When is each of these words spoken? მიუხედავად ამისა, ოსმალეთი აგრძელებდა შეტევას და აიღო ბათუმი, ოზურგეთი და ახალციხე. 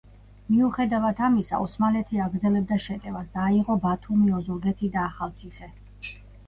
მიუხედავად 0.53 1.21
ამისა, 1.27 1.59
ოსმალეთი 1.67 2.21
აგრძელებდა 2.29 2.81
შეტევას 2.89 3.31
და 3.37 3.47
აიღო 3.51 3.79
ბათუმი, 3.87 4.35
ოზურგეთი 4.41 4.95
და 4.99 5.09
ახალციხე. 5.13 5.75